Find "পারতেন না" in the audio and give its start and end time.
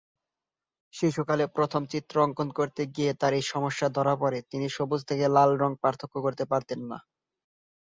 6.51-6.97